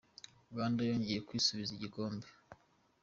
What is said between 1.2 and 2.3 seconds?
kwisubiza igikombe